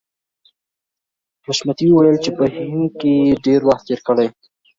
[1.45, 4.27] حشمتي وویل چې په هند کې یې ډېر وخت تېر کړی